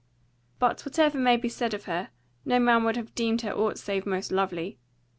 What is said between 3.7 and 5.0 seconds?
save most lovely.